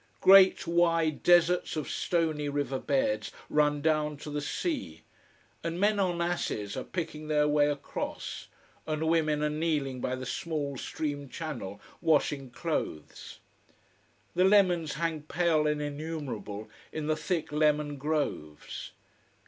[0.19, 5.03] Great wide deserts of stony river beds run down to the sea,
[5.63, 8.47] and men on asses are picking their way across,
[8.87, 13.41] and women are kneeling by the small stream channel washing clothes.
[14.33, 18.93] The lemons hang pale and innumerable in the thick lemon groves.